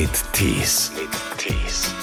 [0.00, 0.92] mit Tees.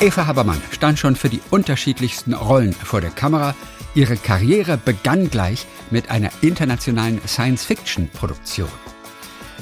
[0.02, 3.55] Eva Habermann stand schon für die unterschiedlichsten Rollen vor der Kamera.
[3.94, 8.68] Ihre Karriere begann gleich mit einer internationalen Science-Fiction-Produktion.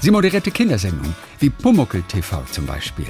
[0.01, 3.05] Sie moderierte Kindersendungen wie Pumuckel TV zum Beispiel.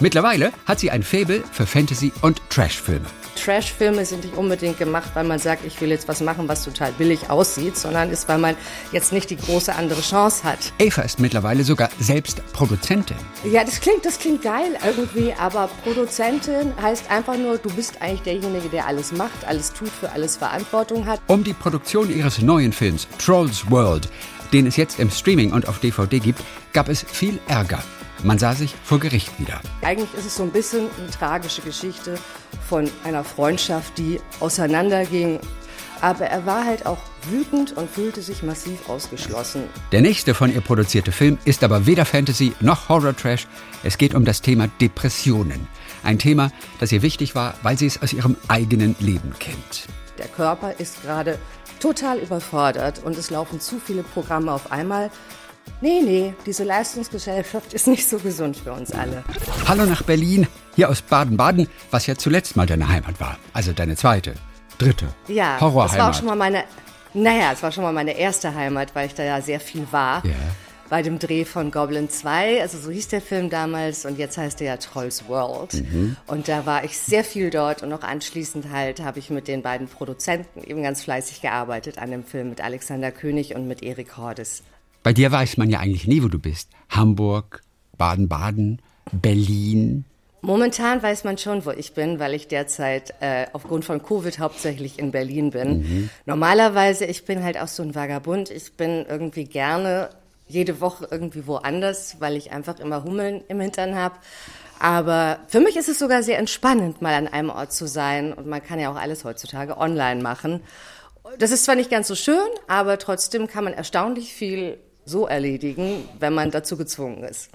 [0.00, 3.06] Mittlerweile hat sie ein Faible für Fantasy- und Trashfilme.
[3.34, 6.92] Trash-Filme sind nicht unbedingt gemacht, weil man sagt, ich will jetzt was machen, was total
[6.92, 8.56] billig aussieht, sondern ist, weil man
[8.92, 10.72] jetzt nicht die große andere Chance hat.
[10.78, 13.16] Eva ist mittlerweile sogar selbst Produzentin.
[13.44, 18.22] Ja, das klingt, das klingt geil irgendwie, aber Produzentin heißt einfach nur, du bist eigentlich
[18.22, 21.20] derjenige, der alles macht, alles tut, für alles Verantwortung hat.
[21.26, 24.08] Um die Produktion ihres neuen Films Trolls World,
[24.52, 26.40] den es jetzt im Streaming und auf DVD gibt,
[26.72, 27.82] gab es viel Ärger.
[28.24, 29.60] Man sah sich vor Gericht wieder.
[29.82, 32.18] Eigentlich ist es so ein bisschen eine tragische Geschichte
[32.66, 35.38] von einer Freundschaft, die auseinanderging.
[36.00, 36.98] Aber er war halt auch
[37.30, 39.64] wütend und fühlte sich massiv ausgeschlossen.
[39.92, 43.46] Der nächste von ihr produzierte Film ist aber weder Fantasy noch Horror-Trash.
[43.82, 45.68] Es geht um das Thema Depressionen.
[46.02, 49.86] Ein Thema, das ihr wichtig war, weil sie es aus ihrem eigenen Leben kennt.
[50.16, 51.38] Der Körper ist gerade
[51.78, 55.10] total überfordert und es laufen zu viele Programme auf einmal.
[55.80, 59.22] Nee, nee, diese Leistungsgesellschaft ist nicht so gesund für uns alle.
[59.66, 63.38] Hallo nach Berlin, hier aus Baden-Baden, was ja zuletzt mal deine Heimat war.
[63.52, 64.34] Also deine zweite,
[64.78, 65.92] dritte Ja, Horrorheimat.
[65.92, 66.64] das war auch schon mal meine,
[67.12, 70.24] naja, es war schon mal meine erste Heimat, weil ich da ja sehr viel war.
[70.24, 70.32] Ja.
[70.90, 74.60] Bei dem Dreh von Goblin 2, also so hieß der Film damals und jetzt heißt
[74.60, 75.72] er ja Trolls World.
[75.74, 76.16] Mhm.
[76.26, 79.62] Und da war ich sehr viel dort und auch anschließend halt habe ich mit den
[79.62, 84.16] beiden Produzenten eben ganz fleißig gearbeitet an dem Film mit Alexander König und mit Erik
[84.18, 84.62] Hordes.
[85.04, 86.70] Bei dir weiß man ja eigentlich nie, wo du bist.
[86.88, 87.60] Hamburg,
[87.98, 88.80] Baden-Baden,
[89.12, 90.06] Berlin.
[90.40, 94.98] Momentan weiß man schon, wo ich bin, weil ich derzeit äh, aufgrund von Covid hauptsächlich
[94.98, 96.10] in Berlin bin.
[96.24, 98.50] Normalerweise, ich bin halt auch so ein Vagabund.
[98.50, 100.08] Ich bin irgendwie gerne
[100.48, 104.16] jede Woche irgendwie woanders, weil ich einfach immer Hummeln im Hintern habe.
[104.78, 108.32] Aber für mich ist es sogar sehr entspannend, mal an einem Ort zu sein.
[108.32, 110.62] Und man kann ja auch alles heutzutage online machen.
[111.38, 116.08] Das ist zwar nicht ganz so schön, aber trotzdem kann man erstaunlich viel so erledigen,
[116.18, 117.50] wenn man dazu gezwungen ist.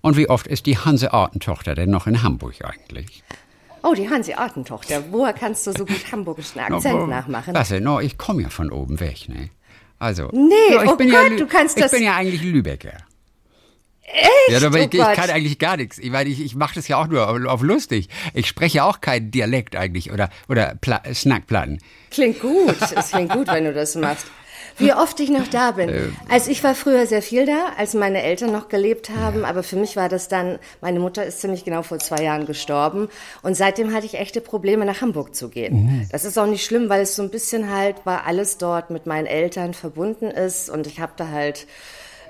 [0.00, 3.22] Und wie oft ist die Hanse-Artentochter denn noch in Hamburg eigentlich?
[3.82, 5.04] Oh, die Hansi-Artentochter.
[5.10, 7.54] Woher kannst du so gut hamburgischen Akzent No, nachmachen?
[7.54, 7.82] Was denn?
[7.84, 9.50] No, ich komme ja von oben weg, ne?
[9.98, 10.28] Also.
[10.32, 12.42] Nee, no, ich oh bin ja, Gott, Lü- du kannst Ich das- bin ja eigentlich
[12.42, 12.96] Lübecker.
[14.06, 14.60] Echt?
[14.60, 15.98] Ja, aber Oh ich, ich kann eigentlich gar nichts.
[15.98, 18.08] Ich meine, ich, ich mache das ja auch nur auf, auf lustig.
[18.34, 21.78] Ich spreche ja auch keinen Dialekt eigentlich oder, oder Pla Snackplatten.
[22.10, 22.76] Klingt gut.
[22.94, 24.26] Es klingt gut, wenn du das machst.
[24.78, 25.88] Wie oft ich noch da bin.
[25.88, 26.16] Ähm.
[26.28, 29.76] Also ich war früher sehr viel da, als meine Eltern noch gelebt haben, aber für
[29.76, 33.08] mich war das dann, meine Mutter ist ziemlich genau vor zwei Jahren gestorben
[33.42, 35.74] und seitdem hatte ich echte Probleme, nach Hamburg zu gehen.
[35.74, 36.08] Mhm.
[36.10, 39.06] Das ist auch nicht schlimm, weil es so ein bisschen halt, weil alles dort mit
[39.06, 41.66] meinen Eltern verbunden ist und ich habe da halt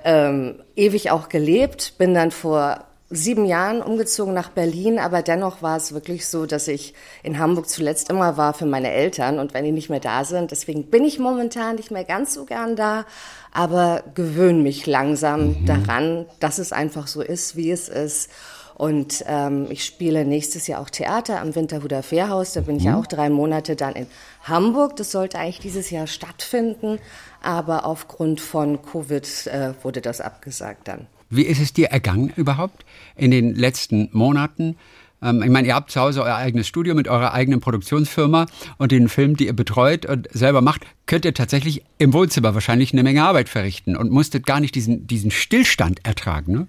[0.04, 5.76] ähm, ewig auch gelebt, bin dann vor sieben Jahren umgezogen nach Berlin, aber dennoch war
[5.76, 9.64] es wirklich so, dass ich in Hamburg zuletzt immer war für meine Eltern und wenn
[9.64, 13.04] die nicht mehr da sind, deswegen bin ich momentan nicht mehr ganz so gern da,
[13.52, 18.30] aber gewöhne mich langsam daran, dass es einfach so ist, wie es ist.
[18.76, 22.54] Und ähm, ich spiele nächstes Jahr auch Theater am Winterhuder Fährhaus.
[22.54, 24.08] Da bin ich ja auch drei Monate dann in
[24.42, 24.96] Hamburg.
[24.96, 26.98] Das sollte eigentlich dieses Jahr stattfinden,
[27.40, 31.06] aber aufgrund von Covid äh, wurde das abgesagt dann.
[31.36, 32.84] Wie ist es dir ergangen überhaupt
[33.16, 34.76] in den letzten Monaten?
[35.22, 38.46] Ähm, ich meine, ihr habt zu Hause euer eigenes Studio mit eurer eigenen Produktionsfirma
[38.78, 42.92] und den Film, die ihr betreut und selber macht, könnt ihr tatsächlich im Wohnzimmer wahrscheinlich
[42.92, 46.52] eine Menge Arbeit verrichten und musstet gar nicht diesen, diesen Stillstand ertragen.
[46.52, 46.68] Ne?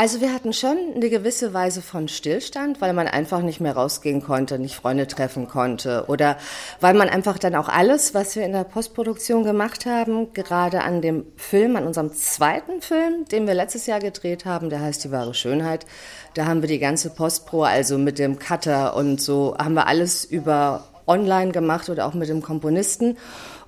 [0.00, 4.22] Also wir hatten schon eine gewisse Weise von Stillstand, weil man einfach nicht mehr rausgehen
[4.22, 6.38] konnte, nicht Freunde treffen konnte oder
[6.80, 11.02] weil man einfach dann auch alles, was wir in der Postproduktion gemacht haben, gerade an
[11.02, 15.10] dem Film, an unserem zweiten Film, den wir letztes Jahr gedreht haben, der heißt Die
[15.10, 15.84] wahre Schönheit,
[16.32, 20.24] da haben wir die ganze Postpro, also mit dem Cutter und so, haben wir alles
[20.24, 23.18] über online gemacht oder auch mit dem Komponisten.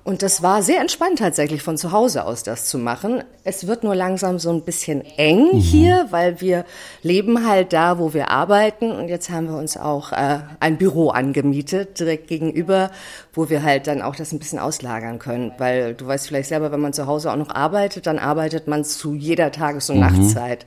[0.05, 3.23] Und das war sehr entspannt tatsächlich von zu Hause aus das zu machen.
[3.45, 6.65] Es wird nur langsam so ein bisschen eng hier, weil wir
[7.03, 8.91] leben halt da, wo wir arbeiten.
[8.91, 12.91] Und jetzt haben wir uns auch äh, ein Büro angemietet, direkt gegenüber,
[13.31, 15.53] wo wir halt dann auch das ein bisschen auslagern können.
[15.57, 18.83] Weil du weißt vielleicht selber, wenn man zu Hause auch noch arbeitet, dann arbeitet man
[18.83, 20.65] zu jeder Tages- und Nachtzeit.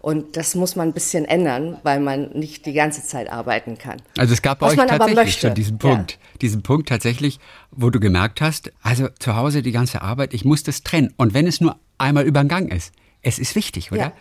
[0.00, 4.00] Und das muss man ein bisschen ändern, weil man nicht die ganze Zeit arbeiten kann.
[4.16, 5.88] Also es gab bei Was euch tatsächlich schon diesen Ja.
[5.90, 7.40] Punkt, diesen Punkt tatsächlich,
[7.70, 11.12] wo du gemerkt hast, also zu Hause die ganze Arbeit, ich muss das trennen.
[11.16, 12.92] Und wenn es nur einmal über den Gang ist,
[13.22, 14.00] es ist wichtig, oder?
[14.00, 14.12] Ja.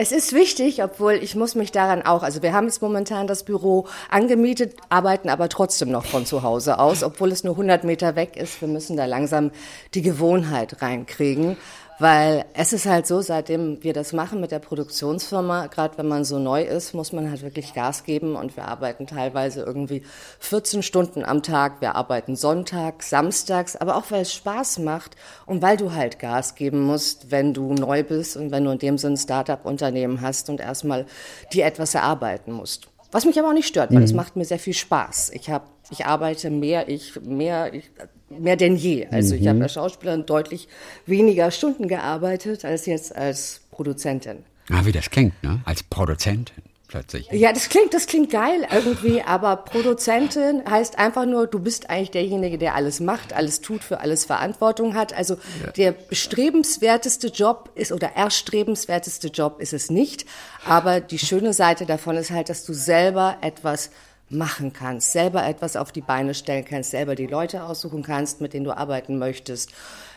[0.00, 3.42] Es ist wichtig, obwohl ich muss mich daran auch, also wir haben jetzt momentan das
[3.42, 8.14] Büro angemietet, arbeiten aber trotzdem noch von zu Hause aus, obwohl es nur 100 Meter
[8.14, 8.60] weg ist.
[8.60, 9.50] Wir müssen da langsam
[9.94, 11.56] die Gewohnheit reinkriegen,
[12.00, 16.24] Weil es ist halt so, seitdem wir das machen mit der Produktionsfirma, gerade wenn man
[16.24, 20.02] so neu ist, muss man halt wirklich Gas geben und wir arbeiten teilweise irgendwie
[20.38, 25.16] 14 Stunden am Tag, wir arbeiten Sonntag, samstags, aber auch weil es Spaß macht
[25.46, 28.78] und weil du halt Gas geben musst, wenn du neu bist und wenn du in
[28.78, 31.06] dem Sinn ein Start-up-Unternehmen hast und erstmal
[31.52, 32.88] dir etwas erarbeiten musst.
[33.10, 34.18] Was mich aber auch nicht stört, weil es mhm.
[34.18, 35.30] macht mir sehr viel Spaß.
[35.34, 37.90] Ich habe, ich arbeite mehr, ich mehr, ich,
[38.28, 39.06] mehr denn je.
[39.10, 39.40] Also mhm.
[39.40, 40.68] ich habe als Schauspielerin deutlich
[41.06, 44.44] weniger Stunden gearbeitet als jetzt als Produzentin.
[44.70, 45.60] Ah, wie das klingt, ne?
[45.64, 47.30] Als Produzentin plötzlich.
[47.30, 52.10] Ja, das klingt, das klingt geil irgendwie, aber Produzentin heißt einfach nur, du bist eigentlich
[52.10, 55.16] derjenige, der alles macht, alles tut, für alles Verantwortung hat.
[55.16, 55.70] Also ja.
[55.72, 60.26] der bestrebenswerteste Job ist oder erstrebenswerteste Job ist es nicht.
[60.66, 63.90] Aber die schöne Seite davon ist halt, dass du selber etwas
[64.30, 68.52] machen kannst, selber etwas auf die Beine stellen kannst, selber die Leute aussuchen kannst, mit
[68.52, 69.70] denen du arbeiten möchtest.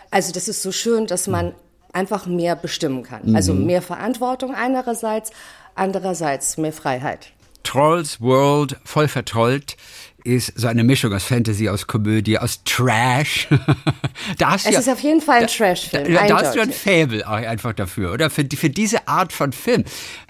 [0.09, 1.53] Also das ist so schön, dass man
[1.93, 3.35] einfach mehr bestimmen kann.
[3.35, 3.65] Also mhm.
[3.65, 5.31] mehr Verantwortung einerseits,
[5.75, 7.31] andererseits mehr Freiheit.
[7.63, 9.77] Trolls World, voll vertrollt,
[10.23, 13.47] ist so eine Mischung aus Fantasy, aus Komödie, aus Trash.
[14.37, 16.13] da hast es ja, ist auf jeden Fall ein Trash-Film.
[16.13, 18.29] Da, da, hast du ein Fable auch einfach dafür, oder?
[18.29, 19.83] Für, für diese Art von Film.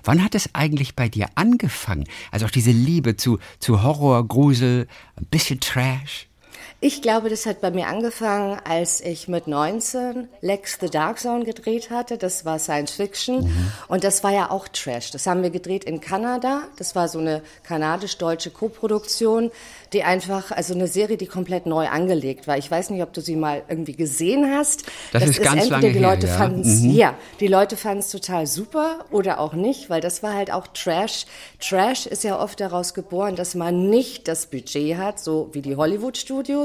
[0.04, 2.06] Wann hat es eigentlich bei dir angefangen?
[2.32, 6.28] Also auch diese Liebe zu, zu Horror, Grusel, ein bisschen Trash?
[6.84, 11.46] Ich glaube, das hat bei mir angefangen, als ich mit 19 Lex the Dark Zone
[11.46, 12.18] gedreht hatte.
[12.18, 13.72] Das war Science Fiction mhm.
[13.88, 15.12] und das war ja auch Trash.
[15.12, 16.64] Das haben wir gedreht in Kanada.
[16.78, 19.52] Das war so eine kanadisch-deutsche Koproduktion,
[19.94, 22.58] die einfach, also eine Serie, die komplett neu angelegt war.
[22.58, 24.88] Ich weiß nicht, ob du sie mal irgendwie gesehen hast.
[25.12, 26.48] Das, das ist, ist ganz entweder lange die Leute her, ja.
[26.48, 26.90] mhm.
[26.90, 30.66] ja, die Leute fanden es total super oder auch nicht, weil das war halt auch
[30.66, 31.28] Trash.
[31.60, 35.76] Trash ist ja oft daraus geboren, dass man nicht das Budget hat, so wie die
[35.76, 36.18] Hollywood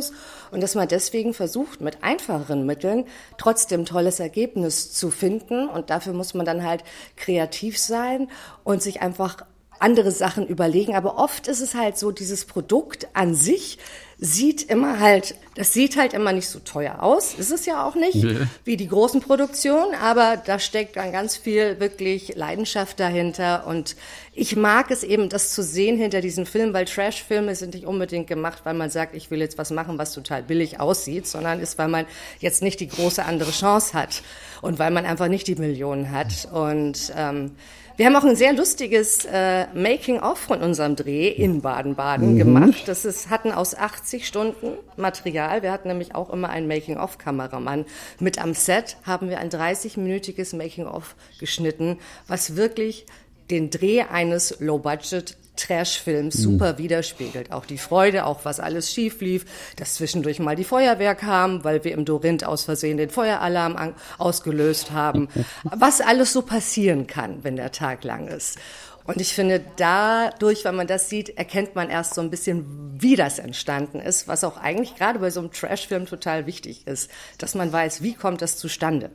[0.06, 0.12] Fokus
[0.50, 3.04] und dass man deswegen versucht, mit einfacheren Mitteln
[3.36, 5.68] trotzdem tolles Ergebnis zu finden.
[5.68, 6.84] Und dafür muss man dann halt
[7.16, 8.28] kreativ sein
[8.64, 9.38] und sich einfach
[9.78, 10.94] andere Sachen überlegen.
[10.94, 13.78] Aber oft ist es halt so, dieses Produkt an sich
[14.18, 17.32] sieht immer halt, das sieht halt immer nicht so teuer aus.
[17.32, 18.36] Ist es ja auch nicht, nee.
[18.64, 23.66] wie die großen Produktionen, aber da steckt dann ganz viel wirklich Leidenschaft dahinter.
[23.66, 23.96] Und
[24.34, 28.26] ich mag es eben, das zu sehen hinter diesen Filmen, weil Trash-Filme sind nicht unbedingt
[28.26, 31.78] gemacht, weil man sagt, ich will jetzt was machen, was total billig aussieht, sondern ist,
[31.78, 32.04] weil man
[32.38, 34.22] jetzt nicht die große andere Chance hat
[34.60, 36.48] und weil man einfach nicht die Millionen hat.
[36.52, 37.52] Und ähm,
[37.96, 42.38] wir haben auch ein sehr lustiges äh, Making-of von unserem Dreh in Baden-Baden mhm.
[42.38, 42.82] gemacht.
[42.86, 45.62] Das ist, hatten aus 80 Stunden Material.
[45.62, 47.86] Wir hatten nämlich auch immer einen Making-of-Kameramann.
[48.20, 51.98] Mit am Set haben wir ein 30-minütiges Making-of geschnitten,
[52.28, 53.06] was wirklich
[53.50, 56.78] den Dreh eines Low-Budget Trash-Film super mhm.
[56.78, 57.52] widerspiegelt.
[57.52, 59.44] Auch die Freude, auch was alles schief lief,
[59.76, 64.90] dass zwischendurch mal die Feuerwehr kam, weil wir im Dorint aus Versehen den Feueralarm ausgelöst
[64.90, 65.28] haben.
[65.64, 68.58] was alles so passieren kann, wenn der Tag lang ist.
[69.06, 72.64] Und ich finde, dadurch, wenn man das sieht, erkennt man erst so ein bisschen,
[72.98, 77.10] wie das entstanden ist, was auch eigentlich gerade bei so einem Trash-Film total wichtig ist,
[77.38, 79.10] dass man weiß, wie kommt das zustande.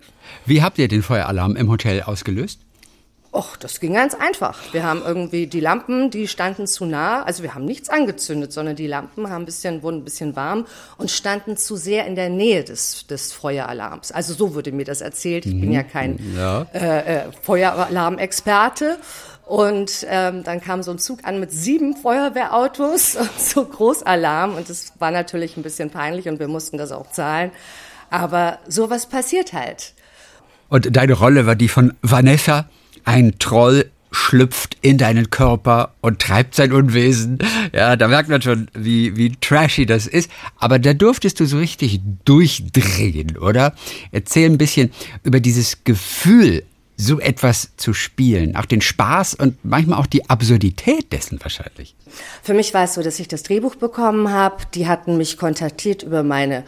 [0.45, 2.61] Wie habt ihr den Feueralarm im Hotel ausgelöst?
[3.33, 4.59] Och, das ging ganz einfach.
[4.73, 7.23] Wir haben irgendwie die Lampen, die standen zu nah.
[7.23, 10.65] Also wir haben nichts angezündet, sondern die Lampen haben ein bisschen, wurden ein bisschen warm
[10.97, 14.11] und standen zu sehr in der Nähe des, des Feueralarms.
[14.11, 15.45] Also so wurde mir das erzählt.
[15.45, 15.61] Ich mhm.
[15.61, 16.63] bin ja kein ja.
[16.73, 18.97] Äh, äh, Feueralarmexperte.
[19.45, 24.55] Und ähm, dann kam so ein Zug an mit sieben Feuerwehrautos und so Großalarm.
[24.55, 27.51] Und das war natürlich ein bisschen peinlich und wir mussten das auch zahlen.
[28.09, 29.93] Aber sowas passiert halt.
[30.67, 32.65] Und deine Rolle war die von Vanessa?
[33.05, 37.39] Ein Troll schlüpft in deinen Körper und treibt sein Unwesen.
[37.73, 40.29] Ja, da merkt man schon, wie, wie trashy das ist.
[40.57, 43.73] Aber da durftest du so richtig durchdrehen, oder?
[44.11, 44.91] Erzähl ein bisschen
[45.23, 46.63] über dieses Gefühl,
[46.97, 48.55] so etwas zu spielen.
[48.55, 51.95] Auch den Spaß und manchmal auch die Absurdität dessen wahrscheinlich.
[52.43, 54.63] Für mich war es so, dass ich das Drehbuch bekommen habe.
[54.75, 56.63] Die hatten mich kontaktiert über meine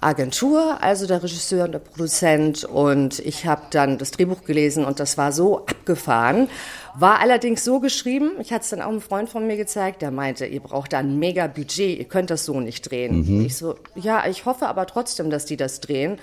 [0.00, 2.64] Agentur, also der Regisseur und der Produzent.
[2.64, 6.48] Und ich habe dann das Drehbuch gelesen und das war so abgefahren.
[6.94, 10.10] War allerdings so geschrieben, ich hatte es dann auch einem Freund von mir gezeigt, der
[10.10, 13.26] meinte, ihr braucht da ein mega Budget, ihr könnt das so nicht drehen.
[13.26, 13.46] Mhm.
[13.46, 16.18] Ich so, ja, ich hoffe aber trotzdem, dass die das drehen.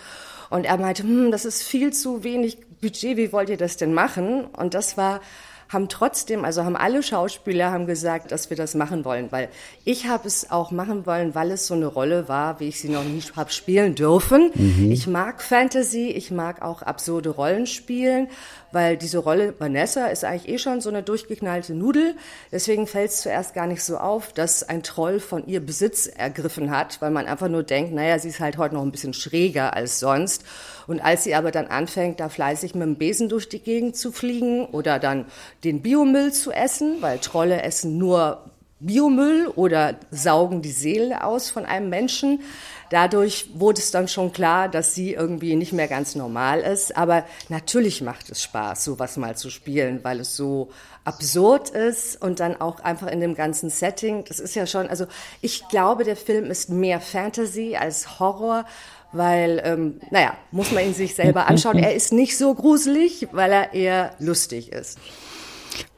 [0.50, 3.94] Und er meinte, hm, das ist viel zu wenig Budget, wie wollt ihr das denn
[3.94, 4.46] machen?
[4.46, 5.22] Und das war
[5.75, 9.50] haben trotzdem, also haben alle Schauspieler haben gesagt, dass wir das machen wollen, weil
[9.84, 12.89] ich habe es auch machen wollen, weil es so eine Rolle war, wie ich sie
[12.89, 14.50] noch nicht habe spielen dürfen.
[14.55, 14.91] Mhm.
[14.91, 18.27] Ich mag Fantasy, ich mag auch absurde Rollen spielen,
[18.72, 22.15] weil diese Rolle Vanessa ist eigentlich eh schon so eine durchgeknallte Nudel.
[22.51, 26.72] Deswegen fällt es zuerst gar nicht so auf, dass ein Troll von ihr Besitz ergriffen
[26.72, 29.74] hat, weil man einfach nur denkt, naja, sie ist halt heute noch ein bisschen schräger
[29.75, 30.44] als sonst.
[30.88, 34.12] Und als sie aber dann anfängt, da fleißig mit dem Besen durch die Gegend zu
[34.12, 35.25] fliegen oder dann
[35.65, 38.45] den Biomüll zu essen, weil Trolle essen nur
[38.79, 42.41] Biomüll oder saugen die Seele aus von einem Menschen.
[42.91, 46.95] Dadurch wurde es dann schon klar, dass sie irgendwie nicht mehr ganz normal ist.
[46.95, 50.69] Aber natürlich macht es Spaß, sowas mal zu spielen, weil es so
[51.03, 54.24] absurd ist und dann auch einfach in dem ganzen Setting.
[54.27, 55.07] Das ist ja schon, also
[55.41, 58.65] ich glaube, der Film ist mehr Fantasy als Horror
[59.12, 61.77] weil, ähm, naja, muss man ihn sich selber anschauen.
[61.77, 65.00] Er ist nicht so gruselig, weil er eher lustig ist.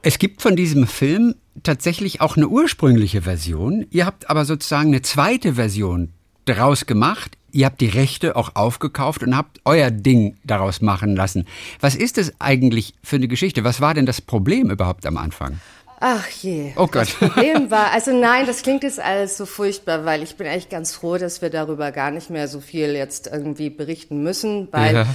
[0.02, 3.86] Es gibt von diesem Film tatsächlich auch eine ursprüngliche Version.
[3.90, 6.12] Ihr habt aber sozusagen eine zweite Version
[6.44, 7.36] daraus gemacht.
[7.50, 11.46] Ihr habt die Rechte auch aufgekauft und habt euer Ding daraus machen lassen.
[11.80, 13.64] Was ist es eigentlich für eine Geschichte?
[13.64, 15.60] Was war denn das Problem überhaupt am Anfang?
[16.00, 16.72] Ach je.
[16.76, 17.08] Oh Gott.
[17.08, 20.68] Das Problem war, also nein, das klingt jetzt alles so furchtbar, weil ich bin eigentlich
[20.68, 24.94] ganz froh, dass wir darüber gar nicht mehr so viel jetzt irgendwie berichten müssen, weil
[24.94, 25.06] ja.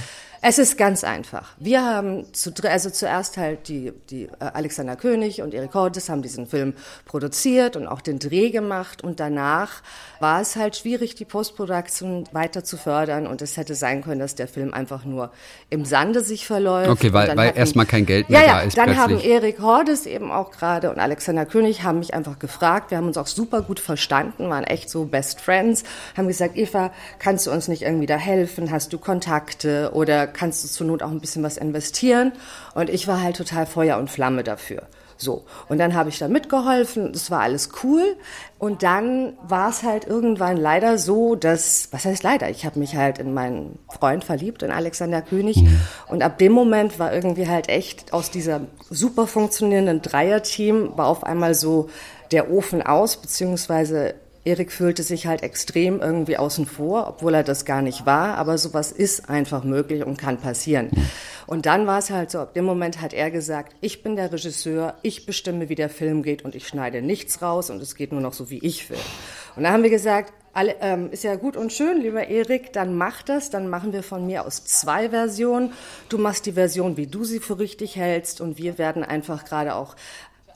[0.46, 1.52] Es ist ganz einfach.
[1.58, 6.20] Wir haben zu, also zuerst halt die, die äh, Alexander König und Erik Hortes haben
[6.20, 6.74] diesen Film
[7.06, 9.80] produziert und auch den Dreh gemacht und danach
[10.20, 14.34] war es halt schwierig, die Postproduktion weiter zu fördern und es hätte sein können, dass
[14.34, 15.30] der Film einfach nur
[15.70, 16.90] im Sande sich verläuft.
[16.90, 18.76] Okay, weil, weil erstmal kein Geld mehr ja, ja, da ist.
[18.76, 19.02] Dann plötzlich.
[19.02, 22.90] haben Erik Hordes eben auch gerade und Alexander König haben mich einfach gefragt.
[22.90, 25.84] Wir haben uns auch super gut verstanden, waren echt so Best Friends,
[26.18, 28.70] haben gesagt, Eva, kannst du uns nicht irgendwie da helfen?
[28.70, 32.32] Hast du Kontakte oder kannst du zur Not auch ein bisschen was investieren.
[32.74, 34.82] Und ich war halt total Feuer und Flamme dafür.
[35.16, 35.44] So.
[35.68, 37.12] Und dann habe ich da mitgeholfen.
[37.12, 38.16] Das war alles cool.
[38.58, 42.50] Und dann war es halt irgendwann leider so, dass, was heißt leider?
[42.50, 45.62] Ich habe mich halt in meinen Freund verliebt, in Alexander König.
[45.62, 45.80] Mhm.
[46.08, 51.24] Und ab dem Moment war irgendwie halt echt aus dieser super funktionierenden Dreierteam war auf
[51.24, 51.88] einmal so
[52.30, 54.14] der Ofen aus, beziehungsweise
[54.44, 58.58] Erik fühlte sich halt extrem irgendwie außen vor, obwohl er das gar nicht war, aber
[58.58, 60.90] sowas ist einfach möglich und kann passieren.
[61.46, 64.32] Und dann war es halt so, ab dem Moment hat er gesagt, ich bin der
[64.32, 68.12] Regisseur, ich bestimme, wie der Film geht und ich schneide nichts raus und es geht
[68.12, 68.98] nur noch so, wie ich will.
[69.56, 72.96] Und da haben wir gesagt, alle, ähm, ist ja gut und schön, lieber Erik, dann
[72.96, 75.72] mach das, dann machen wir von mir aus zwei Versionen.
[76.08, 79.74] Du machst die Version, wie du sie für richtig hältst und wir werden einfach gerade
[79.74, 79.96] auch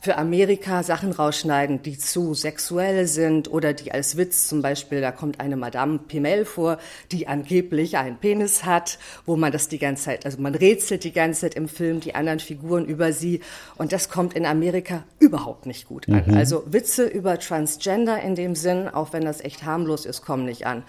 [0.01, 5.11] für Amerika Sachen rausschneiden, die zu sexuell sind oder die als Witz zum Beispiel, da
[5.11, 6.77] kommt eine Madame Pimel vor,
[7.11, 11.11] die angeblich einen Penis hat, wo man das die ganze Zeit, also man rätselt die
[11.11, 13.41] ganze Zeit im Film die anderen Figuren über sie
[13.75, 16.23] und das kommt in Amerika überhaupt nicht gut an.
[16.25, 16.37] Mhm.
[16.37, 20.65] Also Witze über Transgender in dem Sinn, auch wenn das echt harmlos ist, kommen nicht
[20.65, 20.83] an.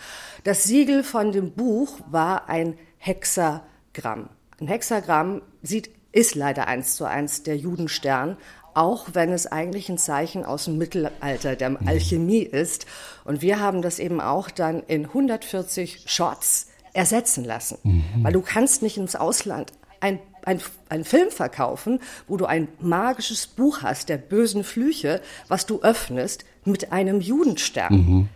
[0.45, 4.29] Das Siegel von dem Buch war ein Hexagramm.
[4.61, 8.37] Ein Hexagramm sieht ist leider eins zu eins der Judenstern,
[8.75, 11.89] auch wenn es eigentlich ein Zeichen aus dem Mittelalter der mhm.
[11.89, 12.87] Alchemie ist.
[13.25, 18.05] Und wir haben das eben auch dann in 140 Shots ersetzen lassen, mhm.
[18.23, 23.47] weil du kannst nicht ins Ausland ein, ein, ein Film verkaufen, wo du ein magisches
[23.47, 27.95] Buch hast, der bösen Flüche, was du öffnest mit einem Judenstern.
[27.95, 28.29] Mhm.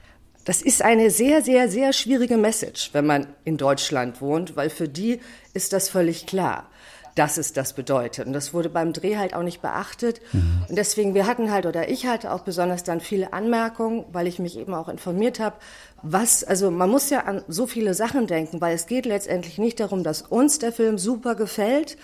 [0.44, 4.88] Das ist eine sehr, sehr, sehr schwierige Message, wenn man in Deutschland wohnt, weil für
[4.88, 5.20] die
[5.54, 6.68] ist das völlig klar
[7.14, 8.26] dass es das bedeutet.
[8.26, 10.20] Und das wurde beim Dreh halt auch nicht beachtet.
[10.32, 10.64] Mhm.
[10.68, 14.38] Und deswegen, wir hatten halt, oder ich hatte auch besonders dann viele Anmerkungen, weil ich
[14.38, 15.56] mich eben auch informiert habe,
[16.02, 19.80] was, also man muss ja an so viele Sachen denken, weil es geht letztendlich nicht
[19.80, 21.96] darum, dass uns der Film super gefällt.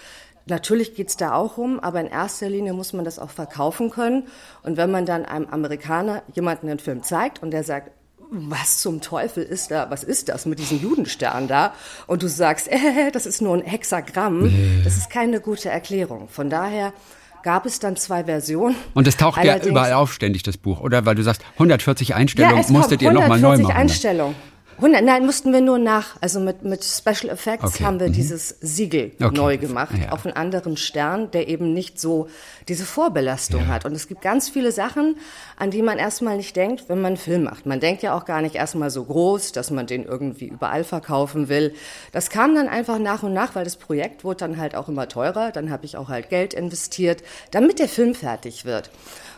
[0.46, 4.28] Natürlich geht's da auch um, aber in erster Linie muss man das auch verkaufen können.
[4.62, 7.90] Und wenn man dann einem Amerikaner jemanden den Film zeigt und der sagt,
[8.30, 11.74] was zum Teufel ist da, was ist das mit diesem Judenstern da?
[12.06, 14.82] Und du sagst, äh, das ist nur ein Hexagramm.
[14.84, 16.28] Das ist keine gute Erklärung.
[16.28, 16.92] Von daher
[17.42, 18.76] gab es dann zwei Versionen.
[18.94, 21.06] Und es taucht Allerdings, ja überall auf, ständig das Buch, oder?
[21.06, 23.72] Weil du sagst, 140 Einstellungen ja, musstet ihr nochmal neu machen.
[23.72, 24.34] 140 Einstellungen.
[24.80, 26.16] 100, nein, mussten wir nur nach.
[26.22, 27.84] Also mit, mit Special Effects okay.
[27.84, 28.14] haben wir mhm.
[28.14, 29.36] dieses Siegel okay.
[29.36, 30.10] neu gemacht ja.
[30.10, 32.28] auf einen anderen Stern, der eben nicht so
[32.66, 33.66] diese Vorbelastung ja.
[33.66, 33.84] hat.
[33.84, 35.18] Und es gibt ganz viele Sachen,
[35.58, 37.66] an die man erstmal nicht denkt, wenn man einen Film macht.
[37.66, 41.50] Man denkt ja auch gar nicht erstmal so groß, dass man den irgendwie überall verkaufen
[41.50, 41.74] will.
[42.12, 45.08] Das kam dann einfach nach und nach, weil das Projekt wurde dann halt auch immer
[45.08, 45.52] teurer.
[45.52, 48.90] Dann habe ich auch halt Geld investiert, damit der Film fertig wird.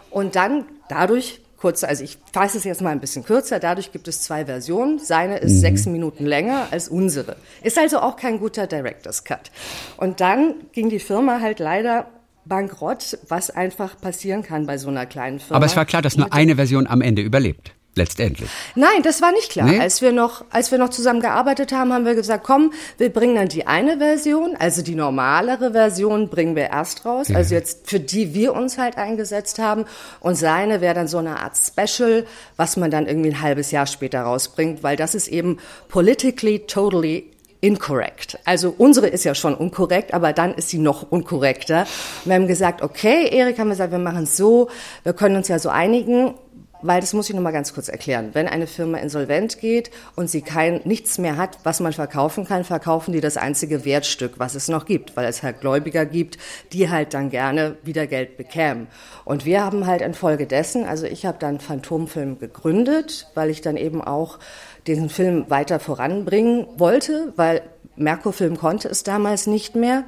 [0.09, 4.09] Und dann dadurch kurz, also ich fasse es jetzt mal ein bisschen kürzer, dadurch gibt
[4.09, 4.99] es zwei Versionen.
[4.99, 5.61] Seine ist mhm.
[5.61, 7.37] sechs Minuten länger als unsere.
[7.63, 9.53] Ist also auch kein guter Director's Cut.
[9.97, 12.09] Und dann ging die Firma halt leider
[12.45, 15.57] bankrott, was einfach passieren kann bei so einer kleinen Firma.
[15.57, 18.49] Aber es war klar, dass nur eine Version am Ende überlebt letztendlich.
[18.75, 19.67] Nein, das war nicht klar.
[19.67, 19.79] Nee?
[19.79, 23.35] Als wir noch, als wir noch zusammen gearbeitet haben, haben wir gesagt, komm, wir bringen
[23.35, 27.37] dann die eine Version, also die normalere Version bringen wir erst raus, ja.
[27.37, 29.85] also jetzt für die wir uns halt eingesetzt haben
[30.21, 33.87] und seine wäre dann so eine Art Special, was man dann irgendwie ein halbes Jahr
[33.87, 35.59] später rausbringt, weil das ist eben
[35.89, 37.33] politically totally
[37.63, 38.39] incorrect.
[38.45, 41.87] Also unsere ist ja schon unkorrekt, aber dann ist sie noch unkorrekter.
[42.25, 44.69] Wir haben gesagt, okay, Erik haben wir gesagt, wir machen es so,
[45.05, 46.35] wir können uns ja so einigen,
[46.83, 48.31] weil das muss ich noch mal ganz kurz erklären.
[48.33, 52.65] Wenn eine Firma insolvent geht und sie kein nichts mehr hat, was man verkaufen kann,
[52.65, 56.39] verkaufen die das einzige Wertstück, was es noch gibt, weil es halt Gläubiger gibt,
[56.73, 58.89] die halt dann gerne wieder Geld bekämen.
[59.25, 64.03] Und wir haben halt infolgedessen, also ich habe dann Phantomfilm gegründet, weil ich dann eben
[64.03, 64.39] auch
[64.87, 67.63] diesen Film weiter voranbringen wollte, weil
[67.97, 70.05] Merkur-Film konnte es damals nicht mehr.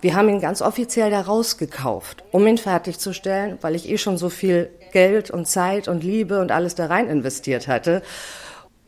[0.00, 4.30] Wir haben ihn ganz offiziell da rausgekauft, um ihn fertigzustellen, weil ich eh schon so
[4.30, 8.02] viel Geld und Zeit und Liebe und alles da rein investiert hatte.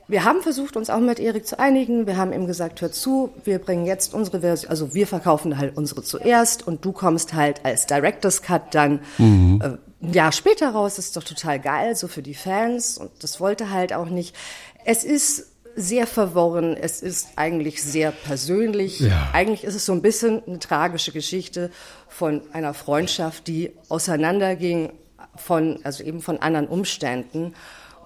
[0.09, 2.07] Wir haben versucht, uns auch mit Erik zu einigen.
[2.07, 5.77] Wir haben ihm gesagt, hör zu, wir bringen jetzt unsere Version, also wir verkaufen halt
[5.77, 9.61] unsere zuerst und du kommst halt als Director's Cut dann mhm.
[9.63, 10.97] äh, ein Jahr später raus.
[10.97, 12.99] Das ist doch total geil, so für die Fans.
[12.99, 14.37] Und das wollte halt auch nicht.
[14.85, 19.01] Es ist sehr verworren, es ist eigentlich sehr persönlich.
[19.01, 19.31] Ja.
[19.33, 21.71] Eigentlich ist es so ein bisschen eine tragische Geschichte
[22.09, 24.93] von einer Freundschaft, die auseinanderging
[25.37, 27.55] von, also eben von anderen Umständen.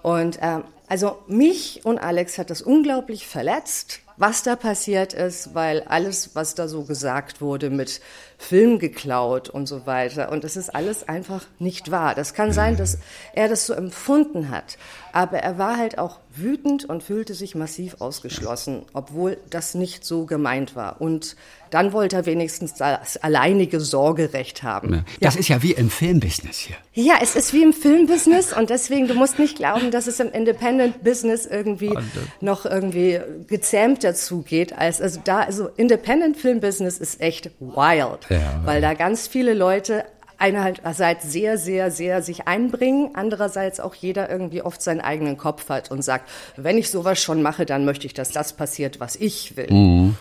[0.03, 5.83] Und äh, also mich und Alex hat das unglaublich verletzt, was da passiert ist, weil
[5.83, 8.01] alles, was da so gesagt wurde mit
[8.39, 12.15] Film geklaut und so weiter, und das ist alles einfach nicht wahr.
[12.15, 12.99] Das kann sein, dass
[13.35, 14.77] er das so empfunden hat,
[15.13, 20.27] aber er war halt auch wütend und fühlte sich massiv ausgeschlossen, obwohl das nicht so
[20.27, 21.01] gemeint war.
[21.01, 21.37] Und
[21.71, 25.05] dann wollte er wenigstens das alleinige Sorgerecht haben.
[25.21, 25.41] Das ja.
[25.41, 26.77] ist ja wie im Filmbusiness hier.
[26.93, 30.31] Ja, es ist wie im Filmbusiness und deswegen, du musst nicht glauben, dass es im
[30.31, 32.05] Independent-Business irgendwie und,
[32.41, 34.73] noch irgendwie gezähmter zugeht.
[34.79, 40.05] Als, also da, also Independent-Film-Business ist echt wild, ja, weil da ganz viele Leute
[40.39, 45.91] einerseits sehr, sehr, sehr sich einbringen, andererseits auch jeder irgendwie oft seinen eigenen Kopf hat
[45.91, 49.57] und sagt, wenn ich sowas schon mache, dann möchte ich, dass das passiert, was ich
[49.57, 49.73] will.
[49.73, 50.17] Mhm.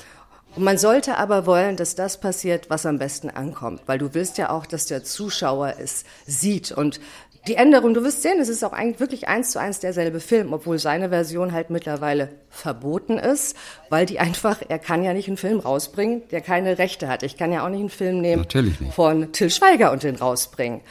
[0.56, 4.38] Und man sollte aber wollen, dass das passiert, was am besten ankommt, weil du willst
[4.38, 7.00] ja auch, dass der Zuschauer es sieht und
[7.48, 10.52] die Änderung, du wirst sehen, es ist auch eigentlich wirklich eins zu eins derselbe Film,
[10.52, 13.56] obwohl seine Version halt mittlerweile verboten ist,
[13.90, 17.22] weil die einfach, er kann ja nicht einen Film rausbringen, der keine Rechte hat.
[17.22, 18.48] Ich kann ja auch nicht einen Film nehmen
[18.96, 20.82] von Till Schweiger und den rausbringen.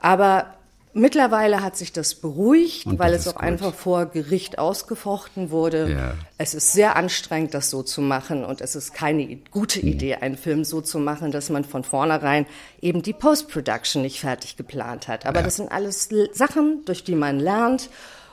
[0.00, 0.54] Aber
[0.96, 3.42] Mittlerweile hat sich das beruhigt, Und weil das es auch gut.
[3.42, 5.90] einfach vor Gericht ausgefochten wurde.
[5.90, 6.14] Ja.
[6.38, 9.88] Es ist sehr anstrengend, das so zu machen und es ist keine gute hm.
[9.88, 12.46] Idee, einen Film so zu machen, dass man von vornherein
[12.80, 15.26] eben die Post-Production nicht fertig geplant hat.
[15.26, 15.44] Aber ja.
[15.44, 17.90] das sind alles Sachen, durch die man lernt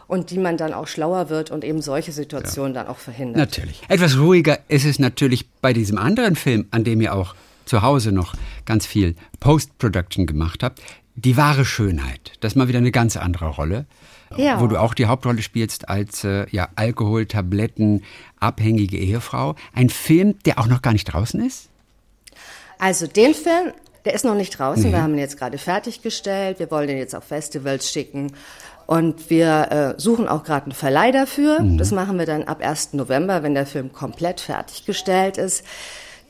[0.08, 2.84] und die man dann auch schlauer wird und eben solche Situationen ja.
[2.84, 3.38] dann auch verhindert.
[3.38, 3.82] Natürlich.
[3.88, 7.34] Etwas ruhiger ist es natürlich bei diesem anderen Film, an dem ihr auch
[7.66, 8.34] zu Hause noch
[8.66, 10.82] ganz viel Post-Production gemacht habt
[11.16, 12.34] die wahre Schönheit.
[12.40, 13.86] Das ist mal wieder eine ganz andere Rolle.
[14.38, 14.62] Ja.
[14.62, 18.04] Wo du auch die Hauptrolle spielst als äh, ja, Alkohol, Tabletten,
[18.40, 19.56] abhängige Ehefrau.
[19.74, 21.68] Ein Film, der auch noch gar nicht draußen ist?
[22.80, 23.74] Also den Film,
[24.06, 24.88] der ist noch nicht draußen.
[24.88, 24.92] Mhm.
[24.94, 26.60] Wir haben ihn jetzt gerade fertiggestellt.
[26.60, 28.32] Wir wollen ihn jetzt auf Festivals schicken.
[28.88, 31.62] Und wir äh, suchen auch gerade einen Verleih dafür.
[31.62, 31.78] Mhm.
[31.78, 32.94] Das machen wir dann ab 1.
[32.94, 35.66] November, wenn der Film komplett fertiggestellt ist.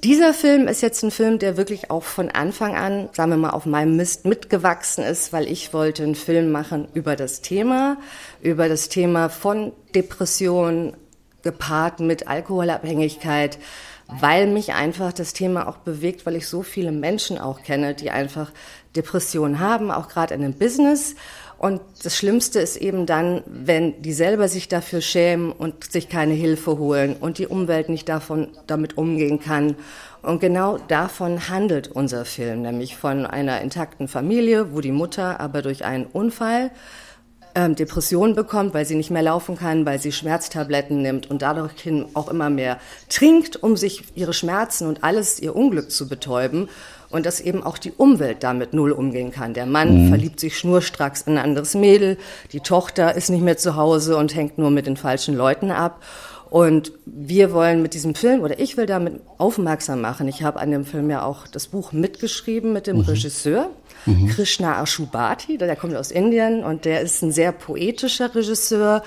[0.04, 3.52] Dieser Film ist jetzt ein Film, der wirklich auch von Anfang an, sagen wir mal,
[3.52, 7.98] auf meinem Mist mitgewachsen ist, weil ich wollte einen Film machen über das Thema,
[8.42, 10.94] über das Thema von Depression
[11.44, 13.60] gepaart mit Alkoholabhängigkeit,
[14.08, 18.10] weil mich einfach das Thema auch bewegt, weil ich so viele Menschen auch kenne, die
[18.10, 18.52] einfach
[18.96, 21.16] Depressionen haben, auch gerade in dem Business
[21.62, 26.34] und das Schlimmste ist eben dann, wenn die selber sich dafür schämen und sich keine
[26.34, 29.76] Hilfe holen und die Umwelt nicht davon, damit umgehen kann.
[30.24, 35.62] Und genau davon handelt unser Film, nämlich von einer intakten Familie, wo die Mutter aber
[35.62, 36.72] durch einen Unfall
[37.54, 41.74] ähm, Depressionen bekommt, weil sie nicht mehr laufen kann, weil sie Schmerztabletten nimmt und dadurch
[42.16, 46.70] auch immer mehr trinkt, um sich ihre Schmerzen und alles ihr Unglück zu betäuben
[47.12, 49.54] und dass eben auch die Umwelt damit null umgehen kann.
[49.54, 50.10] Der Mann mhm.
[50.10, 52.18] verliebt sich schnurstracks in ein anderes Mädel,
[52.52, 56.02] die Tochter ist nicht mehr zu Hause und hängt nur mit den falschen Leuten ab.
[56.50, 60.70] Und wir wollen mit diesem Film, oder ich will damit aufmerksam machen, ich habe an
[60.70, 63.04] dem Film ja auch das Buch mitgeschrieben mit dem mhm.
[63.04, 63.70] Regisseur,
[64.06, 64.28] mhm.
[64.28, 69.02] Krishna Ashubati, der kommt aus Indien und der ist ein sehr poetischer Regisseur.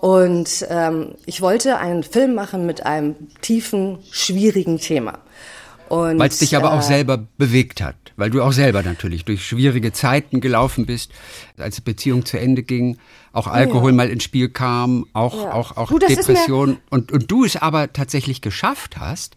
[0.00, 5.18] Und ähm, ich wollte einen Film machen mit einem tiefen, schwierigen Thema.
[5.90, 9.44] Weil es dich aber auch äh, selber bewegt hat, weil du auch selber natürlich durch
[9.44, 11.10] schwierige Zeiten gelaufen bist,
[11.58, 12.98] als die Beziehung zu Ende ging,
[13.32, 13.96] auch Alkohol ja.
[13.96, 15.52] mal ins Spiel kam, auch, ja.
[15.52, 19.36] auch, auch du, Depression und, und du es aber tatsächlich geschafft hast,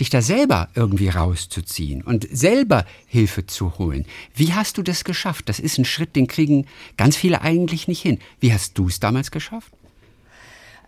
[0.00, 4.04] dich da selber irgendwie rauszuziehen und selber Hilfe zu holen.
[4.34, 5.48] Wie hast du das geschafft?
[5.48, 8.18] Das ist ein Schritt, den kriegen ganz viele eigentlich nicht hin.
[8.40, 9.72] Wie hast du es damals geschafft?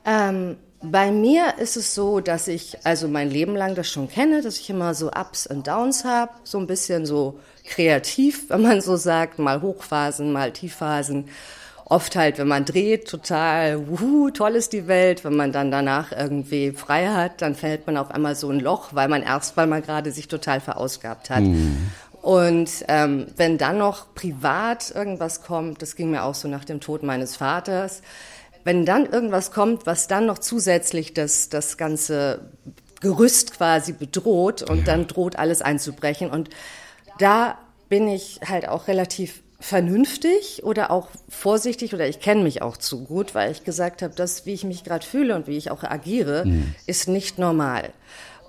[0.04, 4.42] Ähm, Bei mir ist es so, dass ich also mein Leben lang das schon kenne,
[4.42, 8.80] dass ich immer so Ups und Downs habe, so ein bisschen so kreativ, wenn man
[8.80, 11.28] so sagt, mal Hochphasen, mal Tiefphasen.
[11.88, 15.24] Oft halt, wenn man dreht, total, wuhu, toll ist die Welt.
[15.24, 18.88] Wenn man dann danach irgendwie frei hat, dann fällt man auf einmal so ein Loch,
[18.92, 21.42] weil man erst, weil man gerade sich total verausgabt hat.
[21.42, 21.92] Mhm.
[22.22, 26.80] Und ähm, wenn dann noch privat irgendwas kommt, das ging mir auch so nach dem
[26.80, 28.02] Tod meines Vaters,
[28.66, 32.50] wenn dann irgendwas kommt, was dann noch zusätzlich das, das ganze
[33.00, 34.84] Gerüst quasi bedroht und ja.
[34.84, 36.30] dann droht alles einzubrechen.
[36.30, 36.50] Und
[37.20, 42.76] da bin ich halt auch relativ vernünftig oder auch vorsichtig oder ich kenne mich auch
[42.76, 45.70] zu gut, weil ich gesagt habe, das, wie ich mich gerade fühle und wie ich
[45.70, 46.74] auch agiere, mhm.
[46.86, 47.90] ist nicht normal.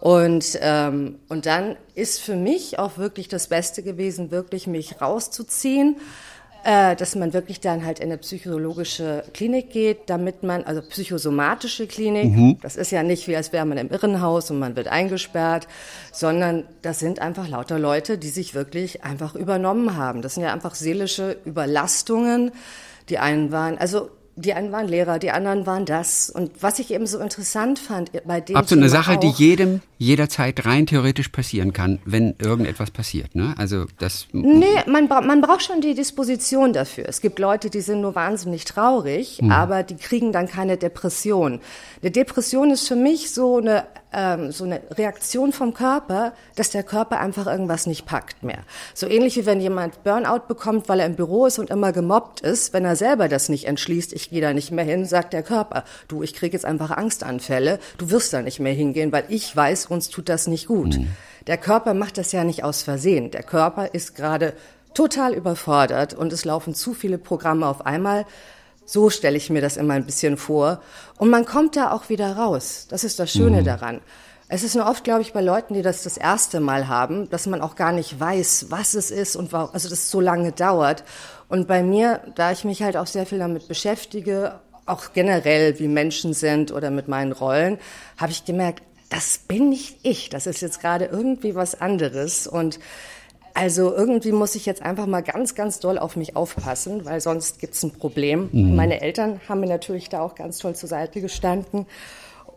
[0.02, 5.98] Und, ähm, und dann ist für mich auch wirklich das Beste gewesen, wirklich mich rauszuziehen
[6.64, 12.32] dass man wirklich dann halt in eine psychologische Klinik geht, damit man, also psychosomatische Klinik,
[12.32, 12.58] mhm.
[12.62, 15.68] das ist ja nicht wie als wäre man im Irrenhaus und man wird eingesperrt,
[16.12, 20.22] sondern das sind einfach lauter Leute, die sich wirklich einfach übernommen haben.
[20.22, 22.52] Das sind ja einfach seelische Überlastungen.
[23.10, 26.30] Die einen waren, also die einen waren Lehrer, die anderen waren das.
[26.30, 29.82] Und was ich eben so interessant fand bei dem Absolut eine Sache, auch, die jedem
[29.98, 33.34] jederzeit rein theoretisch passieren kann, wenn irgendetwas passiert.
[33.34, 33.56] Ne?
[33.58, 34.28] Also das.
[34.32, 37.06] Nee, man, man braucht schon die Disposition dafür.
[37.08, 39.52] Es gibt Leute, die sind nur wahnsinnig traurig, mhm.
[39.52, 41.60] aber die kriegen dann keine Depression.
[42.02, 46.84] Eine Depression ist für mich so eine ähm, so eine Reaktion vom Körper, dass der
[46.84, 48.60] Körper einfach irgendwas nicht packt mehr.
[48.94, 52.42] So ähnlich wie wenn jemand Burnout bekommt, weil er im Büro ist und immer gemobbt
[52.42, 55.44] ist, wenn er selber das nicht entschließt, ich gehe da nicht mehr hin, sagt der
[55.44, 59.54] Körper, du, ich kriege jetzt einfach Angstanfälle, du wirst da nicht mehr hingehen, weil ich
[59.56, 60.98] weiß, uns tut das nicht gut.
[60.98, 61.10] Mhm.
[61.48, 63.32] Der Körper macht das ja nicht aus Versehen.
[63.32, 64.54] Der Körper ist gerade
[64.94, 68.26] total überfordert und es laufen zu viele Programme auf einmal.
[68.88, 70.82] So stelle ich mir das immer ein bisschen vor.
[71.18, 72.88] Und man kommt da auch wieder raus.
[72.90, 73.66] Das ist das Schöne mhm.
[73.66, 74.02] daran.
[74.48, 77.48] Es ist nur oft, glaube ich, bei Leuten, die das das erste Mal haben, dass
[77.48, 81.04] man auch gar nicht weiß, was es ist und warum, also das so lange dauert.
[81.50, 85.90] Und bei mir, da ich mich halt auch sehr viel damit beschäftige, auch generell, wie
[85.90, 87.78] Menschen sind oder mit meinen Rollen,
[88.18, 90.30] habe ich gemerkt, das bin nicht ich.
[90.30, 92.48] Das ist jetzt gerade irgendwie was anderes.
[92.48, 92.80] Und
[93.58, 97.60] also irgendwie muss ich jetzt einfach mal ganz, ganz doll auf mich aufpassen, weil sonst
[97.60, 98.50] gibt's ein Problem.
[98.52, 98.76] Mhm.
[98.76, 101.88] Meine Eltern haben mir natürlich da auch ganz toll zur Seite gestanden.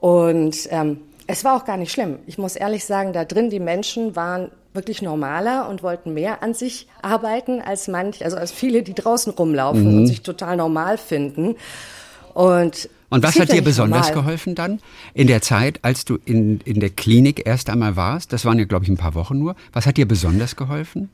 [0.00, 2.18] Und ähm, es war auch gar nicht schlimm.
[2.26, 6.52] Ich muss ehrlich sagen, da drin die Menschen waren wirklich normaler und wollten mehr an
[6.52, 9.98] sich arbeiten als manch, also als viele, die draußen rumlaufen mhm.
[10.00, 11.56] und sich total normal finden.
[12.34, 14.22] Und und was hat dir besonders normal.
[14.22, 14.80] geholfen dann
[15.14, 18.32] in der Zeit, als du in, in der Klinik erst einmal warst?
[18.32, 19.56] Das waren ja, glaube ich, ein paar Wochen nur.
[19.72, 21.10] Was hat dir besonders geholfen?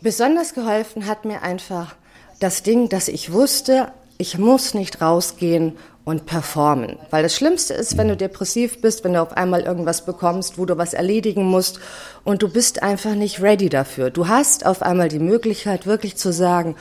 [0.00, 1.94] Besonders geholfen hat mir einfach
[2.40, 6.96] das Ding, dass ich wusste, ich muss nicht rausgehen und performen.
[7.10, 10.66] Weil das Schlimmste ist, wenn du depressiv bist, wenn du auf einmal irgendwas bekommst, wo
[10.66, 11.78] du was erledigen musst
[12.24, 14.10] und du bist einfach nicht ready dafür.
[14.10, 16.74] Du hast auf einmal die Möglichkeit, wirklich zu sagen,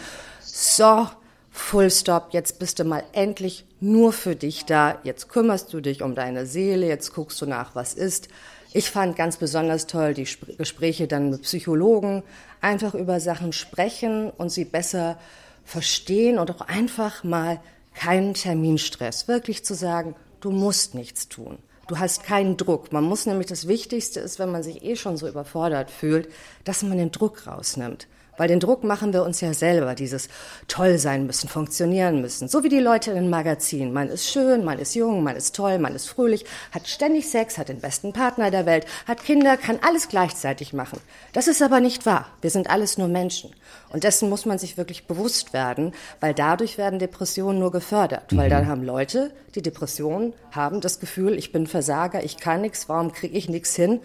[0.43, 1.07] so,
[1.51, 6.01] Full Stop, jetzt bist du mal endlich nur für dich da, jetzt kümmerst du dich
[6.01, 8.29] um deine Seele, jetzt guckst du nach, was ist.
[8.73, 12.23] Ich fand ganz besonders toll die Gespräche dann mit Psychologen,
[12.61, 15.19] einfach über Sachen sprechen und sie besser
[15.65, 17.59] verstehen und auch einfach mal
[17.93, 21.57] keinen Terminstress, wirklich zu sagen, du musst nichts tun.
[21.87, 22.93] Du hast keinen Druck.
[22.93, 26.29] Man muss nämlich das Wichtigste ist, wenn man sich eh schon so überfordert fühlt,
[26.63, 28.07] dass man den Druck rausnimmt.
[28.37, 30.29] Weil den Druck machen wir uns ja selber, dieses
[30.67, 32.47] toll sein müssen, funktionieren müssen.
[32.47, 33.93] So wie die Leute in den Magazinen.
[33.93, 37.57] Man ist schön, man ist jung, man ist toll, man ist fröhlich, hat ständig Sex,
[37.57, 40.99] hat den besten Partner der Welt, hat Kinder, kann alles gleichzeitig machen.
[41.33, 42.27] Das ist aber nicht wahr.
[42.41, 43.51] Wir sind alles nur Menschen.
[43.89, 48.31] Und dessen muss man sich wirklich bewusst werden, weil dadurch werden Depressionen nur gefördert.
[48.31, 48.37] Mhm.
[48.37, 52.87] Weil dann haben Leute, die Depressionen haben, das Gefühl, ich bin Versager, ich kann nichts,
[52.87, 53.99] warum kriege ich nichts hin?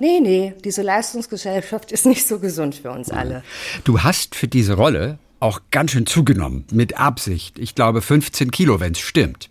[0.00, 3.44] Nee, nee, diese Leistungsgesellschaft ist nicht so gesund für uns alle.
[3.84, 7.58] Du hast für diese Rolle auch ganz schön zugenommen, mit Absicht.
[7.58, 9.50] Ich glaube 15 Kilo, wenn es stimmt.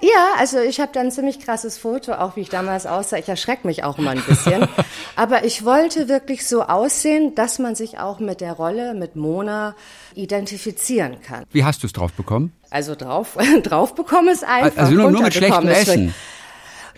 [0.00, 3.18] Ja, also ich habe da ein ziemlich krasses Foto, auch wie ich damals aussah.
[3.18, 4.66] Ich erschrecke mich auch immer ein bisschen.
[5.16, 9.74] Aber ich wollte wirklich so aussehen, dass man sich auch mit der Rolle, mit Mona,
[10.14, 11.44] identifizieren kann.
[11.52, 12.52] Wie hast du es drauf bekommen?
[12.70, 14.76] Also drauf, drauf bekommen ist einfach.
[14.76, 16.14] Also nur, nur mit schlechtem Essen.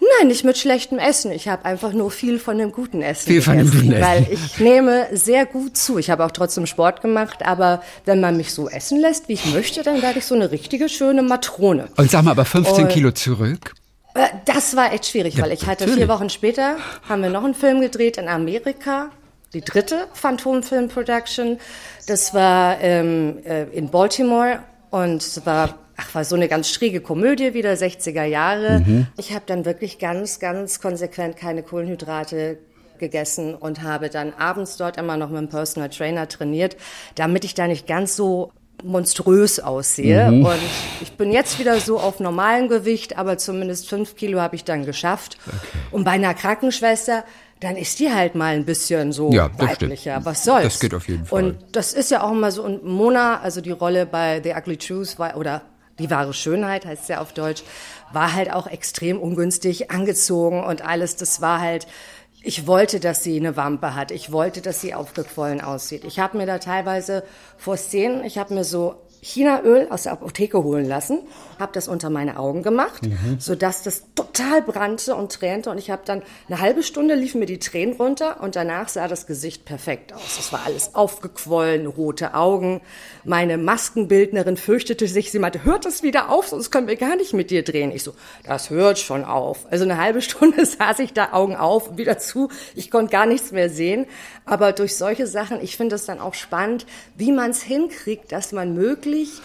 [0.01, 1.33] Nein, nicht mit schlechtem Essen.
[1.33, 4.03] Ich habe einfach nur viel von dem guten Essen viel gegessen, von dem guten Essen.
[4.05, 5.99] weil ich nehme sehr gut zu.
[5.99, 9.47] Ich habe auch trotzdem Sport gemacht, aber wenn man mich so essen lässt, wie ich
[9.47, 11.89] möchte, dann werde ich so eine richtige schöne Matrone.
[11.97, 13.75] Und sag mal, aber 15 Und, Kilo zurück?
[14.15, 16.77] Äh, das war echt schwierig, ja, weil ich hatte vier Wochen später,
[17.09, 19.11] haben wir noch einen Film gedreht in Amerika,
[19.53, 21.59] die dritte Phantom Film Production.
[22.07, 27.01] Das war ähm, äh, in Baltimore und es war ach, war so eine ganz schräge
[27.01, 28.81] Komödie wieder, 60er Jahre.
[28.81, 29.07] Mhm.
[29.17, 32.59] Ich habe dann wirklich ganz, ganz konsequent keine Kohlenhydrate
[32.99, 36.77] gegessen und habe dann abends dort immer noch mit einem Personal Trainer trainiert,
[37.15, 40.31] damit ich da nicht ganz so monströs aussehe.
[40.31, 40.45] Mhm.
[40.45, 40.59] Und
[41.01, 44.85] ich bin jetzt wieder so auf normalem Gewicht, aber zumindest fünf Kilo habe ich dann
[44.85, 45.39] geschafft.
[45.47, 45.57] Okay.
[45.91, 47.25] Und bei einer Krankenschwester,
[47.61, 50.13] dann ist die halt mal ein bisschen so ja, weiblicher.
[50.13, 50.27] Stimmt.
[50.27, 50.65] Was soll's?
[50.65, 51.43] Das geht auf jeden Fall.
[51.45, 52.63] Und das ist ja auch immer so.
[52.63, 55.63] Und Mona, also die Rolle bei The Ugly Truth war, oder
[55.99, 57.63] die wahre Schönheit heißt es ja auf Deutsch,
[58.13, 61.17] war halt auch extrem ungünstig angezogen und alles.
[61.17, 61.87] Das war halt,
[62.43, 64.11] ich wollte, dass sie eine Wampe hat.
[64.11, 66.05] Ich wollte, dass sie aufgequollen aussieht.
[66.05, 67.25] Ich habe mir da teilweise
[67.57, 71.21] vor Szenen, ich habe mir so Chinaöl aus der Apotheke holen lassen,
[71.59, 73.39] habe das unter meine Augen gemacht, mhm.
[73.39, 77.47] sodass das total brannte und tränte und ich habe dann eine halbe Stunde liefen mir
[77.47, 80.39] die Tränen runter und danach sah das Gesicht perfekt aus.
[80.39, 82.81] Es war alles aufgequollen, rote Augen.
[83.25, 87.33] Meine Maskenbildnerin fürchtete sich, sie meinte, hört das wieder auf, sonst können wir gar nicht
[87.33, 87.91] mit dir drehen.
[87.91, 88.15] Ich so,
[88.45, 89.67] das hört schon auf.
[89.71, 92.49] Also eine halbe Stunde saß ich da Augen auf, wieder zu.
[92.75, 94.07] Ich konnte gar nichts mehr sehen.
[94.45, 98.53] Aber durch solche Sachen, ich finde es dann auch spannend, wie man es hinkriegt, dass
[98.53, 99.41] man möglich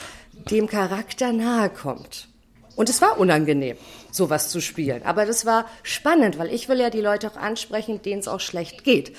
[0.49, 2.27] dem Charakter nahe kommt.
[2.75, 3.77] Und es war unangenehm,
[4.11, 5.03] sowas zu spielen.
[5.03, 8.39] Aber das war spannend, weil ich will ja die Leute auch ansprechen, denen es auch
[8.39, 9.15] schlecht geht.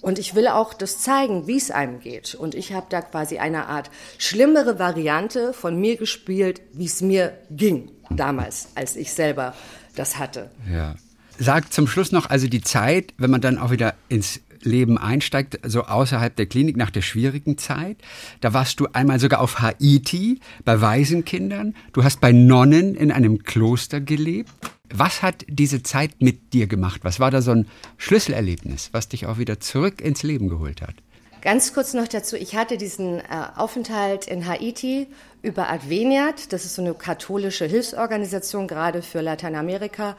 [0.00, 2.34] Und ich will auch das zeigen, wie es einem geht.
[2.34, 7.38] Und ich habe da quasi eine Art schlimmere Variante von mir gespielt, wie es mir
[7.50, 9.54] ging damals, als ich selber
[9.96, 10.50] das hatte.
[10.70, 10.96] Ja.
[11.38, 15.58] Sag zum Schluss noch, also die Zeit, wenn man dann auch wieder ins Leben einsteigt,
[15.64, 17.98] so außerhalb der Klinik nach der schwierigen Zeit.
[18.40, 21.74] Da warst du einmal sogar auf Haiti bei Waisenkindern.
[21.92, 24.50] Du hast bei Nonnen in einem Kloster gelebt.
[24.92, 27.00] Was hat diese Zeit mit dir gemacht?
[27.04, 30.94] Was war da so ein Schlüsselerlebnis, was dich auch wieder zurück ins Leben geholt hat?
[31.44, 33.24] Ganz kurz noch dazu, ich hatte diesen äh,
[33.56, 35.08] Aufenthalt in Haiti
[35.42, 40.16] über Adveniat, das ist so eine katholische Hilfsorganisation gerade für Lateinamerika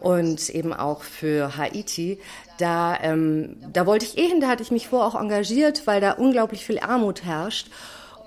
[0.00, 2.18] und eben auch für Haiti.
[2.58, 6.00] Da, ähm, da wollte ich eh hin, da hatte ich mich vorher auch engagiert, weil
[6.00, 7.68] da unglaublich viel Armut herrscht.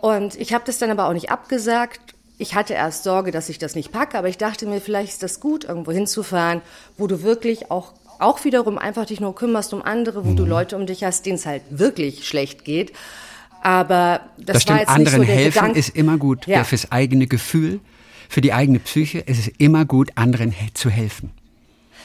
[0.02, 2.00] Und ich habe das dann aber auch nicht abgesagt.
[2.38, 5.24] Ich hatte erst Sorge, dass ich das nicht packe, aber ich dachte mir, vielleicht ist
[5.24, 6.62] das gut, irgendwo hinzufahren,
[6.98, 10.36] wo du wirklich auch auch wiederum einfach dich nur kümmerst um andere, wo mhm.
[10.38, 12.94] du Leute um dich hast, denen es halt wirklich schlecht geht.
[13.62, 15.80] Aber das, das stimmt, war jetzt anderen nicht so der helfen Gedanke.
[15.80, 16.48] ist immer gut.
[16.48, 16.64] Ja.
[16.64, 17.80] Fürs eigene Gefühl,
[18.30, 21.32] für die eigene Psyche ist es immer gut, anderen zu helfen.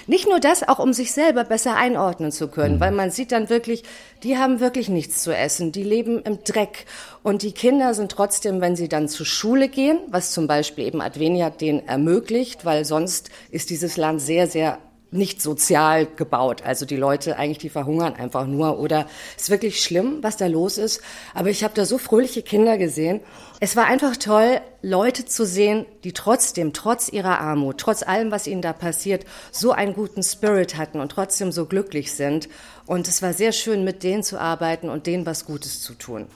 [0.09, 2.81] Nicht nur das, auch um sich selber besser einordnen zu können, mhm.
[2.81, 3.85] weil man sieht dann wirklich,
[4.23, 6.87] die haben wirklich nichts zu essen, die leben im Dreck
[7.23, 11.03] und die Kinder sind trotzdem, wenn sie dann zur Schule gehen, was zum Beispiel eben
[11.03, 14.79] Adveniat denen ermöglicht, weil sonst ist dieses Land sehr, sehr
[15.11, 16.63] nicht sozial gebaut.
[16.63, 20.79] Also die Leute eigentlich, die verhungern einfach nur oder ist wirklich schlimm, was da los
[20.79, 21.01] ist.
[21.35, 23.21] Aber ich habe da so fröhliche Kinder gesehen.
[23.61, 28.47] Es war einfach toll, Leute zu sehen, die trotzdem, trotz ihrer Armut, trotz allem, was
[28.47, 32.49] ihnen da passiert, so einen guten Spirit hatten und trotzdem so glücklich sind.
[32.87, 36.27] Und es war sehr schön, mit denen zu arbeiten und denen was Gutes zu tun.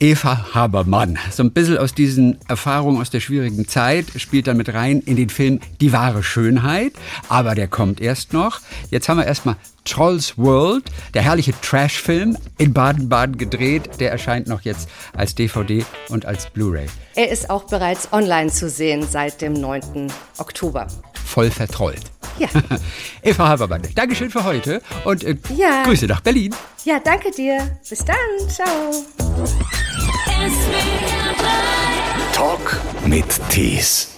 [0.00, 1.18] Eva Habermann.
[1.30, 5.16] So ein bisschen aus diesen Erfahrungen aus der schwierigen Zeit spielt dann mit rein in
[5.16, 6.92] den Film Die wahre Schönheit.
[7.28, 8.60] Aber der kommt erst noch.
[8.90, 14.00] Jetzt haben wir erstmal Trolls World, der herrliche Trash-Film in Baden-Baden gedreht.
[14.00, 16.86] Der erscheint noch jetzt als DVD und als Blu-ray.
[17.14, 20.12] Er ist auch bereits online zu sehen seit dem 9.
[20.38, 20.88] Oktober.
[21.24, 22.13] Voll vertrollt.
[22.38, 22.48] Ja.
[23.22, 25.84] Eva Habermann, Dankeschön für heute und äh, ja.
[25.84, 26.54] Grüße nach Berlin.
[26.84, 27.78] Ja, danke dir.
[27.88, 28.48] Bis dann.
[28.48, 29.04] Ciao.
[32.32, 34.13] Talk mit Tees.